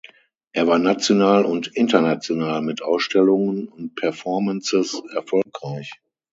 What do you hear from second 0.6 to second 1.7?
war national und